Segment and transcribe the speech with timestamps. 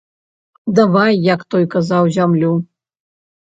[0.79, 2.53] Давай, як той казаў, зямлю.